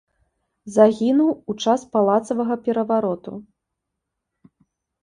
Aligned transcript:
Загінуў 0.77 1.29
у 1.31 1.51
час 1.65 1.85
палацавага 1.97 2.55
перавароту. 2.69 3.31